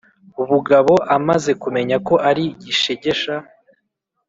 bugabo 0.49 0.93
amaze 1.17 1.51
kumenya 1.61 1.95
ko 2.07 2.13
ari 2.29 2.45
gishegesha 2.63 3.35